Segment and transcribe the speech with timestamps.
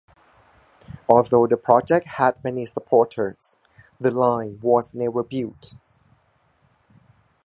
[1.07, 3.59] Although the project had many supporters,
[3.99, 5.75] the line was never built.